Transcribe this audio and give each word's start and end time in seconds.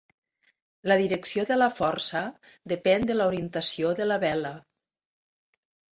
La 0.91 0.95
direcció 1.01 1.43
de 1.49 1.57
la 1.59 1.67
força 1.81 2.23
depèn 2.73 3.07
de 3.11 3.19
l'orientació 3.19 3.93
de 4.01 4.09
la 4.13 4.21
vela. 4.25 4.55